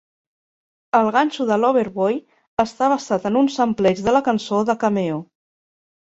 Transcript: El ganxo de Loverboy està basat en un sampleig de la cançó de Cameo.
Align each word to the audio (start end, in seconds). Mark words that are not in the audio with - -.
El 0.99 1.09
ganxo 1.15 1.45
de 1.49 1.57
Loverboy 1.63 2.17
està 2.65 2.89
basat 2.95 3.29
en 3.33 3.39
un 3.43 3.51
sampleig 3.59 4.03
de 4.09 4.17
la 4.19 4.25
cançó 4.31 4.65
de 4.73 4.79
Cameo. 4.87 5.23